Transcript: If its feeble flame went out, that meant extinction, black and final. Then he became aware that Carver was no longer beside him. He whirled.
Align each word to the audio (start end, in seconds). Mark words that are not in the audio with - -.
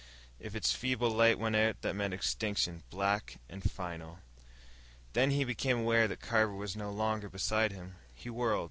If 0.39 0.55
its 0.55 0.73
feeble 0.73 1.11
flame 1.11 1.37
went 1.37 1.55
out, 1.55 1.83
that 1.83 1.95
meant 1.95 2.15
extinction, 2.15 2.81
black 2.89 3.37
and 3.47 3.61
final. 3.61 4.17
Then 5.13 5.29
he 5.29 5.43
became 5.43 5.77
aware 5.77 6.07
that 6.07 6.21
Carver 6.21 6.55
was 6.55 6.75
no 6.75 6.89
longer 6.89 7.29
beside 7.29 7.71
him. 7.71 7.97
He 8.11 8.27
whirled. 8.31 8.59